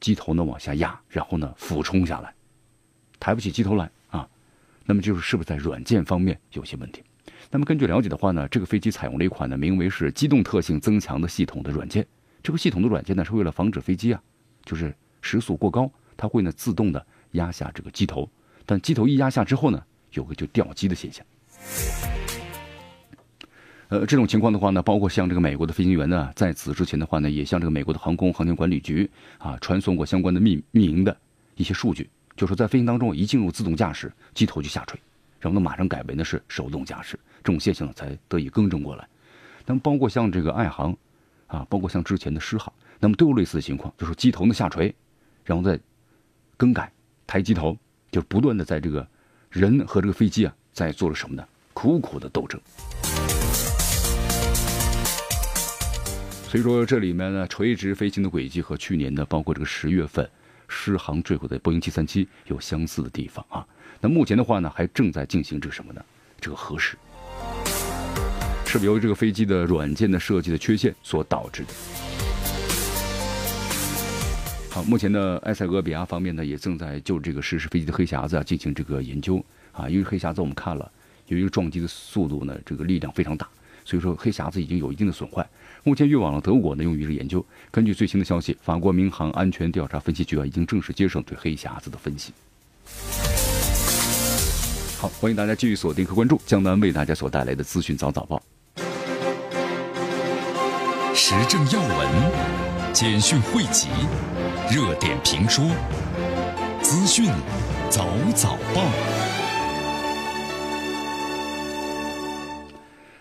[0.00, 2.34] 机头呢往下压，然后呢俯冲下来，
[3.18, 4.28] 抬不起机头来啊。
[4.84, 7.02] 那么就是是不是在软件方面有些问题？
[7.50, 12.06] 那么根据了解的话呢，这个飞机采用了一款呢名为是机动特性增强的系统的软件。
[12.42, 14.20] 这个系统的软件呢是为了防止飞机啊，
[14.64, 18.28] 就是时速过高，它会呢自动的压下这个机头。
[18.66, 21.24] 但机头一压下之后呢，有个就掉机的现象。
[23.88, 31.16] 呃，这种情况的话呢，包括像这个美国的飞行员呢，在此之前的话呢，也向这个美国的航空航天管理局啊传送过相关的命运营的
[31.54, 34.98] 一些数据，就说在飞行当中一进入自动驾驶，机头就下垂，
[35.38, 39.06] 然后呢马上改为呢是手动驾驶，这种现象才得以更正过来。
[39.64, 40.96] 那么包括像这个爱航
[41.46, 44.92] 啊，包括像之前的狮航，那么都有类似的情况，就是机头呢下垂，
[45.44, 45.78] 然后再
[46.56, 46.92] 更改
[47.26, 47.78] 抬机头。
[48.10, 49.04] 就不断的在这个
[49.50, 51.44] 人和这个飞机啊，在做了什么呢？
[51.72, 52.60] 苦苦的斗争。
[56.46, 60.30] 所以说这里面呢，垂直飞行的轨迹和去年的，包括这个十月份
[60.68, 63.66] 失航坠毁的波音七三七有相似的地方啊。
[64.00, 66.00] 那目前的话呢，还正在进行这个什么呢？
[66.40, 66.96] 这个核实，
[68.78, 71.68] 是由这个飞机的软件的设计的缺陷所导致的？
[74.68, 80.90] 好，目前呢，埃塞俄比亚方面呢也正在就这个失事飞机的黑匣子啊进行这个研究啊，因为黑匣子我们看了，
[81.28, 83.48] 由于撞击的速度呢，这个力量非常大，
[83.84, 85.48] 所以说黑匣子已经有一定的损坏。
[85.84, 87.44] 目前运往了德国呢，用于这个研究。
[87.70, 92.32] 根据最新的消息，法国民航安全调查分析局啊已经正式接受对黑匣子的分析。
[94.98, 98.42] 好，欢迎大家继续锁定和关注江南为大家所带来的资讯早早报，
[101.26, 103.88] 时政要闻，简讯汇集。
[104.70, 105.70] 热点评书，
[106.82, 107.30] 资讯
[107.88, 108.84] 早早报，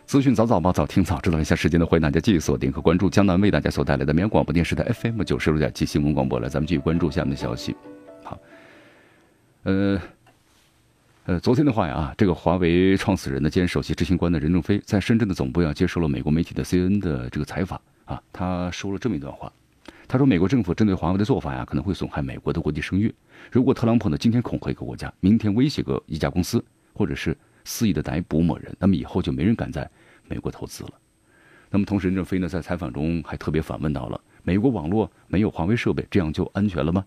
[0.06, 7.74] 资讯早早报早听早知道一下时间的，欢迎大家继续锁定和关注江南为大家所带来的绵阳广播电视台 FM 九十六点七新闻广播来，咱们继续关注下面的消息。
[8.22, 8.38] 好，
[9.63, 10.02] 呃，
[11.28, 19.52] 呃，昨天的话呀，这个华为创始人呢兼首席执行官的任正非在深圳的总部呀接受了美国媒体的 CNN 的这个采访啊，他说了这么一段话。
[20.08, 23.13] 他说：“美国政府针对华为的做法呀，可能会损害美国的国际声誉。
[23.52, 26.63] 如果特朗普呢今天恐吓一个国家，明天威胁个一家公司，
[26.94, 29.89] 或者是肆意的逮捕某人，那么以后就没人敢在
[30.28, 30.92] 美国投资了。
[31.72, 37.04] 那么同时，任正非呢在采访中还特别反问到了：美国网络没有华为设备，这样就安全了吗？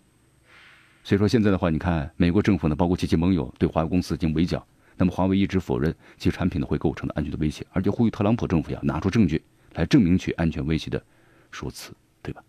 [1.03, 4.65] 所以说现在的话，你看美国政府呢，包括及其盟友对华为公司进行围剿，
[4.97, 9.41] 那么华为一直否认其产品呢会构成的安全的威胁，而且呼吁特朗普政府呀拿出证据
[9.77, 11.01] 来证明其安全威胁的
[11.49, 12.43] 说辞。”对吧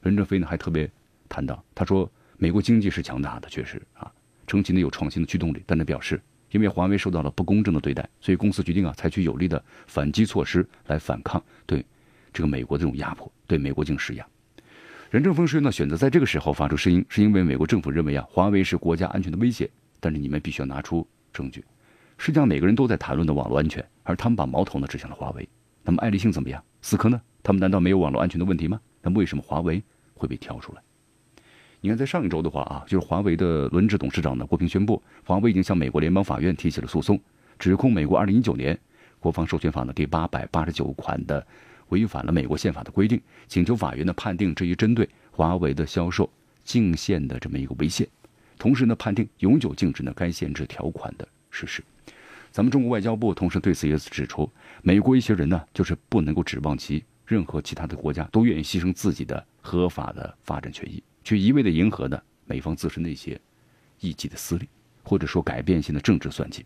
[0.00, 0.88] 任正非呢还特别
[1.28, 4.08] 谈到，他说美国经济是强大的，确实啊，
[4.46, 5.60] 称其呢有创新的驱动力。
[5.66, 11.84] 但他表示，因为华为受到了不公正的对待，所以公司决定啊采取有力的反击措施来反抗对
[12.32, 14.24] 这个美国这种压迫，对美国进行施压。
[15.10, 21.64] 任正非说呢，选择在这个时候发出声音，是因为美国政府认为啊华为是国家安全的威胁，但是你们必须要拿出证据。
[22.18, 25.48] 实际上每个人都在谈论的网络安全，而他们把矛头呢指向了华为。
[25.88, 26.62] 那么爱立信怎么样？
[26.82, 27.18] 思科呢？
[27.42, 28.78] 他们难道没有网络安全的问题吗？
[29.00, 30.82] 那么为什么华为会被挑出来？
[31.80, 37.18] 你看，在上一周的话啊，就是华为的轮值董事长呢郭平宣布，华为已经向美国联邦法院提起了诉讼，
[37.58, 38.78] 指控美国2019年
[39.18, 41.46] 国防授权法呢第八百八十九款的
[41.88, 46.28] 违反了美国宪法的规定，请求法院呢判定这一针对华为的销售
[46.64, 48.06] 禁限的这么一个违宪，
[48.58, 51.82] 同时呢判定永久禁止呢该限制条款的实施。
[52.50, 54.50] 咱们中国外交部同时对此也指出，
[54.82, 57.04] 美国一些人呢就是不能够指望其。
[57.26, 63.38] 任何其他的国家都愿意牺牲自己的合法的发展权益，去一味的迎合呢美方自身的一些
[64.00, 64.66] 一己的私利，
[65.02, 66.64] 或者说改变性的政治算计。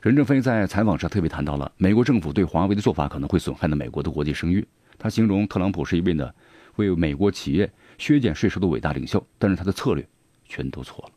[0.00, 4.66] 任正非在采访上特别谈到了美国政府对华为的做法可能会损害呢美国的国际声誉。
[4.98, 6.32] 他形容特朗普是一位呢
[6.76, 10.08] 为美国企业削减税收的伟大领袖，但是他的策略
[10.46, 11.12] 全都错了。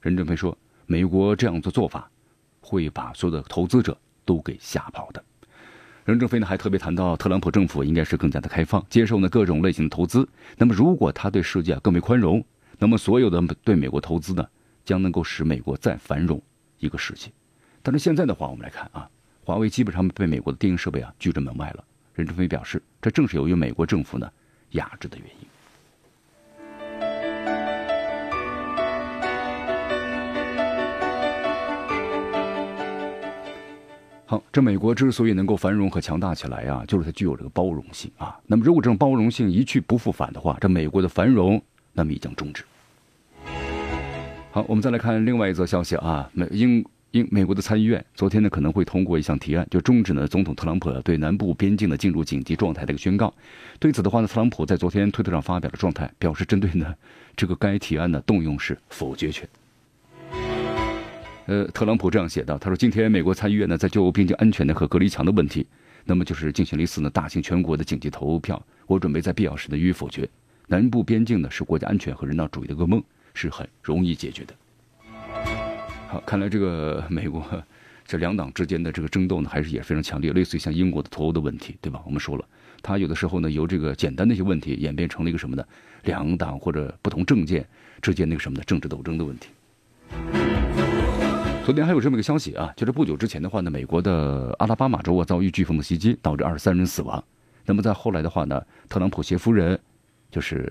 [0.00, 0.56] 任正非说，
[0.86, 2.10] 美国这样做做法
[2.64, 5.22] 会把所有的投资者都给吓跑的。
[6.04, 10.28] 任正非呢还特别谈到，特朗普政府应该是更加的开放，接受呢各种类型的投资。
[10.56, 12.44] 那么如果他对世界更为宽容，
[12.78, 14.46] 那么所有的对美国投资呢，
[14.84, 16.42] 将能够使美国再繁荣
[16.78, 17.30] 一个世纪。
[17.82, 19.08] 但是现在的话，我们来看啊，
[19.44, 21.84] 华为基本上被美国的电影设备啊拒之门外了。
[22.12, 24.30] 任正非表示，这正是由于美国政府呢
[24.70, 25.43] 压制的原因。
[34.52, 38.38] 这美国之所以能够繁荣和强大起来啊，就是它具有这个包容性啊。
[38.46, 41.60] 那么，如果这种包容性一去不复返的话，这美国的繁荣
[41.92, 42.64] 那么已将终止。
[44.50, 53.32] 好，我们再来看另外一则消息啊，美英英美国的参议院昨天呢可能会通过一项提案，就终止呢总统特朗普对南部边境的进入紧急状态的一个宣告。
[53.78, 56.94] 对此的话呢，特朗普在昨天推特上发表了状态，表示针对呢
[57.36, 59.48] 这个该提案呢动用是否决权。
[61.46, 65.66] 呃，特朗普这样写道：“他说，今天美国参议院呢，在就边境安全的和隔离墙的问题，
[66.04, 68.60] 那么就是进行了一次呢大型全国的紧急投票。
[68.86, 70.26] 我准备在必要时呢予以否决。
[70.68, 73.02] 南部边境呢是国家安全和人道主义的噩梦，
[73.34, 74.54] 是很容易解决的。
[76.08, 77.44] 好，看来这个美国
[78.06, 82.00] 这两党之间的这个争斗呢，还是也非常强烈，类似于像英国的脱欧的问题，对吧？
[82.06, 82.44] 我们说了，
[82.80, 85.62] 它有的时候呢，由这个简单的一些问题演变成了一个什么呢？
[86.04, 87.66] 两党或者不同政见
[88.00, 89.48] 之间那个什么的政治斗争的问题。”
[91.64, 97.24] 昨天还有这么一个消息啊，就是不久之前的话呢，美国的阿拉巴马州啊遭遇飓风的袭击，导致二十三人死亡。
[97.64, 99.80] 那么在后来的话呢，特朗普携夫人
[100.30, 100.70] 就是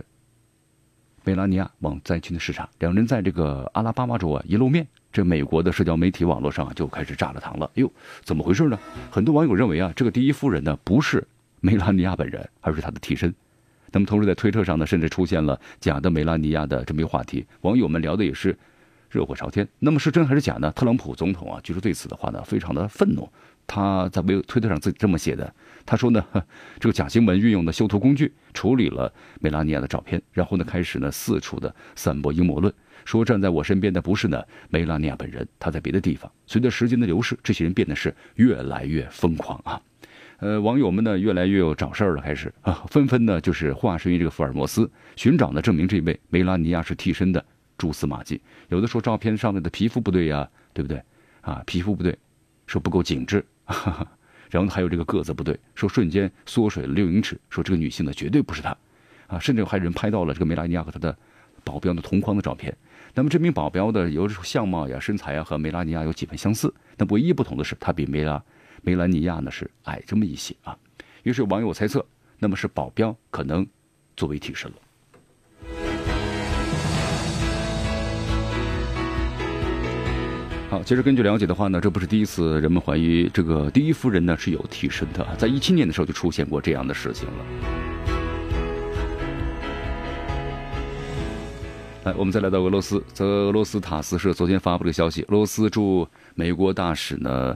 [1.23, 7.67] 梅拉尼亚往灾区的视察，两人在这个阿拉巴马州啊一露面，这美国的社交媒体网络上啊就开始炸了膛了。
[7.73, 8.77] 哟，怎么回事呢？
[9.10, 11.27] 很多网友认为啊，这个第一夫人呢不是
[11.60, 13.34] 梅拉尼亚本人，而是她的替身。
[13.91, 18.56] 那么同时在推特上呢，甚至出现了假的梅拉尼亚的这么一个话题，网友们聊的也是。
[19.13, 20.71] 热火朝天，那么是真还是假呢？
[20.71, 23.30] 特朗普总统啊，据说对此的话呢，非常的愤怒。
[23.67, 25.54] 他在微推特上自己这么写的，
[25.86, 26.26] 他说呢，
[26.82, 32.73] 这个假新闻运用的修图工具处理了梅拉尼亚的照片，然后呢，开始呢四处的散播阴谋论，
[33.06, 36.30] 说站在我身边的不是呢梅拉尼亚本人，他在别的地方。
[36.47, 39.80] 随着时间的流逝，这些人变得是越来越疯狂啊，
[40.39, 47.45] 呃，网友们呢越来越有找事儿了，开始啊，纷纷呢就是化身于这个福尔摩斯，寻找呢证明这位梅拉尼亚是替身的。
[47.84, 51.04] 蛛丝马迹，有的说照片上面的皮肤不对呀，对不对？
[51.41, 52.17] 啊，皮肤不对，
[52.65, 53.46] 说不够紧致，
[54.50, 58.78] 然后还有这个个子不对，说瞬间缩水了六英尺，说这个女性呢绝对不是她，
[59.28, 61.13] 啊，甚至还有人拍到了这个梅拉尼亚和她的
[61.62, 62.74] 保镖的同框的照片。
[63.13, 68.41] 那么这名保镖的有相貌呀、身材呀和梅拉尼亚有几分相似，那唯一不同的是，他比梅拉
[68.82, 70.78] 梅兰尼亚呢是矮这么一些啊。
[71.24, 72.06] 于是网友猜测，
[72.39, 73.67] 那么是保镖可能
[74.15, 74.78] 作为替身了。
[80.73, 87.45] 好，其实根据了解的话呢，这不是第一次人们怀疑这个第一夫人呢是有替身的，在一七年的时候就出现过这样的事情了。
[92.05, 97.55] 来，我们再来到俄罗斯，则俄罗斯塔斯社昨天发布了消息，俄罗斯驻美国大使呢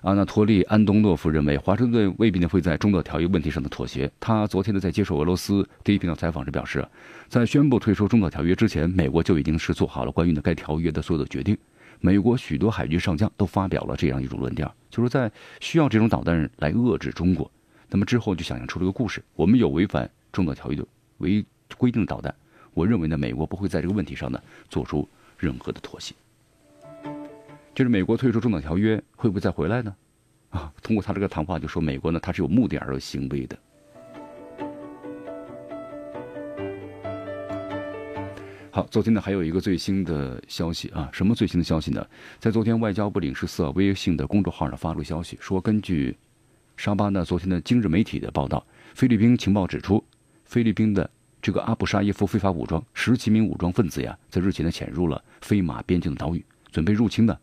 [0.00, 4.10] 阿纳托利安东诺夫认为，华盛顿未必呢会在中导条约问题上的妥协。
[4.18, 6.84] 他昨天呢在接受俄罗斯第一频道采访时表示，
[7.28, 11.56] 在宣布退出中导条约之前，美国就已经是做好了关于呢该条约的所有的决定。
[12.00, 15.30] 美国许多海军上将都发表了这样一种论调，就是在
[15.60, 17.50] 需要这种导弹来遏制中国。
[17.88, 20.86] 那么之后就想象出了个故事：我们有违反中导条约的
[21.18, 21.44] 违
[21.78, 22.34] 规定的导弹。
[22.74, 26.14] 我认为呢，美国不会在这个问题上呢做出任何的妥协。
[27.74, 29.94] 就是美国退出中导条约会不会再回来呢？
[30.50, 33.56] 啊，通过他这个谈话就说美国呢，他是有目的而行为的。
[38.76, 42.06] 好，昨天呢还有一个最新的消息啊，什么最新的消息呢？
[42.38, 46.14] 在昨天，外交部领事司微信的公众号上发布消息，说根据
[46.76, 48.62] 沙巴呢昨天的今日媒体的报道，
[48.94, 50.04] 菲律宾情报指出，
[50.44, 51.10] 菲律宾的
[51.40, 57.34] 这个阿布沙耶夫非法武装十几名武装分子呀，在日前呢潜入了飞马边境的岛屿，准备入侵呢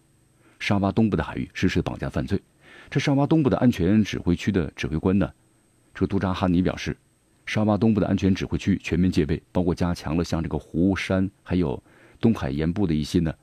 [0.60, 2.40] 沙巴东部的海域实施绑架犯罪。
[2.92, 5.28] 这沙巴东部的安全指挥区的指挥官呢，
[5.96, 6.96] 这个杜扎哈尼表示。
[7.46, 11.82] 沙巴东部的安全指挥区全面戒备，包括加强了像这个湖山还有
[12.22, 13.34] 东海沿部的一些呢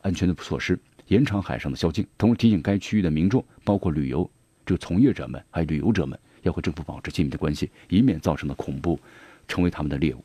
[0.00, 4.28] 安全的措施，延长海上的宵禁，同时提醒该区域的民众，包括旅游
[4.64, 8.98] 这个从业者们还有旅游者们，要和政府保持紧密的关系，以免造成的恐怖
[9.46, 10.24] 成为他们的猎物。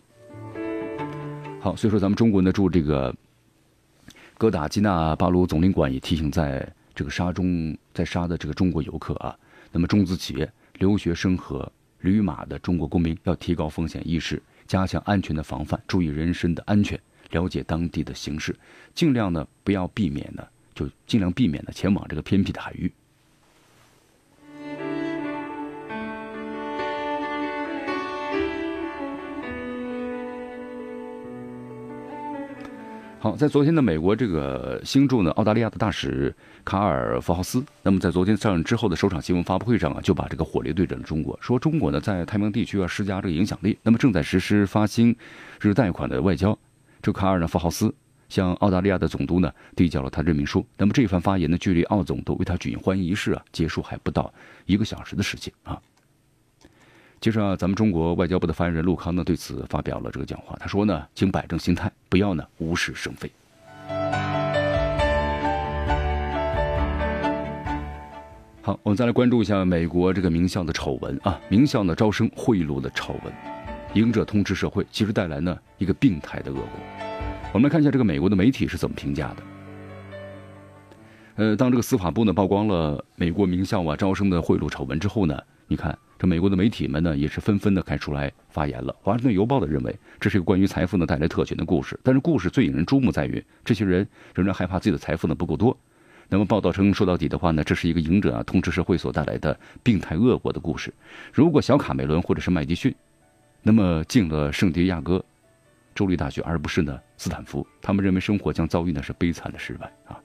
[1.59, 3.13] 好，所以说咱们中国呢驻这个
[4.37, 9.37] 哥打基纳巴鲁总领馆也提醒，在这个沙中在沙的这个中国游客啊，
[9.73, 10.49] 那么中资企业、
[10.79, 11.69] 留学生和。
[12.03, 16.99] 旅马的中国公民要提高风险意识，加强安全的防范，注意人身的安全，
[17.31, 18.55] 了解当地的形势，
[18.93, 20.45] 尽量呢不要避免呢，
[20.75, 22.91] 就尽量避免呢前往这个偏僻的海域。
[33.23, 45.15] 好，在昨天的美国这个新驻呢澳大利亚的大使卡尔福豪斯，那么在昨天上任之后的首场新闻发布会上啊，就把这个火力对准了中国，说中国呢在太平洋地区啊施加这个影响力，那么正在实施发行
[45.61, 46.59] 日贷款的外交。
[47.01, 47.95] 这卡尔呢福豪斯
[48.27, 54.33] 向澳大利亚的总督呢递交了他任命书，那么这番发言呢，距离澳总督为他举行欢迎仪式啊结束还不到
[54.65, 55.81] 一个小时的时间啊。
[57.23, 63.31] 接着啊，咱们中国外交部的发言人陆康呢对此发表了这个讲话，他说呢，请摆正心态，不要呢无事生非。
[68.61, 73.33] 好，我们再来关注一下美国这个名校的丑闻啊，名校呢招生贿赂的丑闻，
[73.93, 76.67] 赢者通吃社会，其实带来呢一个病态的恶果。
[77.53, 79.43] 我们来看一下这个美国的媒体是怎么评价的。
[81.35, 85.97] 呃，当这个司法部呢曝光了美国名校啊招生的贿赂丑闻之后呢，你看。
[86.23, 88.95] 这美国的媒体们呢，也是纷纷的开出来发言了。
[89.01, 91.99] 华盛顿邮报的认为，这是一个关于财富呢带来特权的故事。
[92.01, 95.77] 但是故事最引人注目在于，这些人仍然害怕自己的财富呢不够多。
[96.29, 100.93] 那么报道称，说到底的话呢，这是一个赢者啊通吃社会所带来的病态恶果的故事。
[101.33, 102.95] 如果小卡梅伦或者是麦迪逊，
[103.61, 105.21] 那么进了圣地亚哥
[105.93, 110.17] 州立大学，而不是呢斯坦福，他们认为生活将遭遇的是悲惨的失败啊。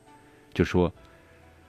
[0.54, 0.94] 就说。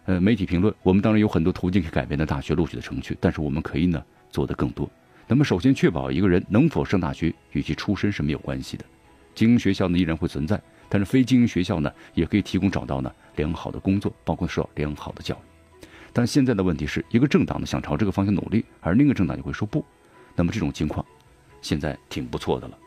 [0.06, 4.90] 呃，媒体评论，我们当然有很多途径可以改变的大学录取的程序，但是我们可以呢做得更多。
[5.28, 8.86] 那么，首先确保一个人能否上大学与其出身是没有关系的。
[9.36, 10.60] 精英学校呢依然会存在，
[10.90, 15.78] 但是非精英学校呢也可以提供找到呢良好的工作，包括受到良好的教育。
[16.12, 19.86] 但现在的问题是一个政党呢想朝这个方向努力，而另一个政党就会说不。
[20.36, 21.06] 那么这种情况，
[21.62, 22.78] 现在挺不错的了。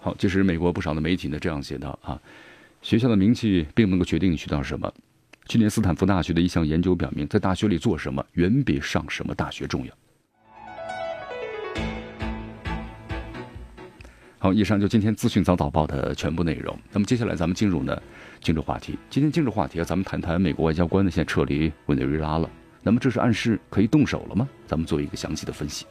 [0.00, 2.20] 好，其实美国不少的媒体呢这样写道啊，
[2.84, 4.92] 学校的名气并不能够决定你学到什么。
[5.46, 9.94] 去年斯坦福大学的一项研究表明，在大学里做什么远比上什么大学重要。
[14.36, 16.78] 好，以上就今天资讯早早报的全部内容。
[16.92, 17.98] 那么接下来咱们进入呢
[18.42, 18.98] 今日话题。
[19.08, 22.50] 今天今日话题啊，咱们谈谈美国外交官呢现在撤离委内瑞拉了。
[22.82, 24.46] 那么这是暗示可以动手了吗？
[24.66, 25.86] 咱们做一个详细的分析。